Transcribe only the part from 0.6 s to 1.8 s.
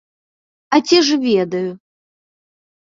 А ці ж ведаю?